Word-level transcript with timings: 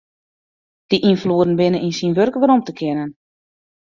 Dy 0.89 0.97
ynfloeden 1.09 1.57
binne 1.59 1.79
yn 1.87 1.93
syn 1.97 2.15
wurk 2.17 2.35
werom 2.41 2.61
te 2.65 2.73
kennen. 2.79 3.11